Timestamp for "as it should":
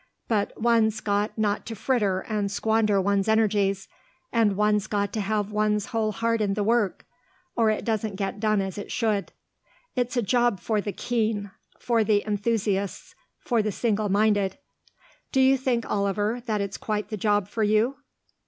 8.61-9.31